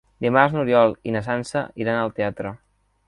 [0.25, 2.57] Dimarts n'Oriol i na Sança iran al teatre.